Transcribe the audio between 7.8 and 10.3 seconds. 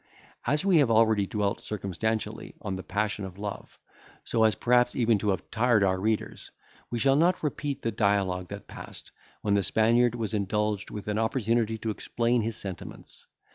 the dialogue that passed, when the Spaniard